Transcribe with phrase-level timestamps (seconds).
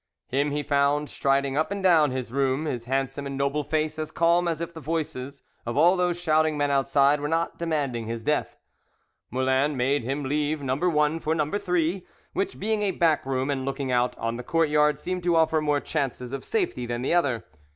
[0.29, 4.09] Him he found striding up and down his room, his handsome and noble face as
[4.09, 8.23] calm as if the voices of all those shouting men outside were not demanding his
[8.23, 8.57] death.
[9.29, 10.75] Moulin made him leave No.
[10.75, 11.51] 1 for No.
[11.55, 12.03] 3,
[12.33, 15.79] which, being a back room and looking out on the courtyard, seemed to offer more
[15.79, 17.45] chances of safety than the other.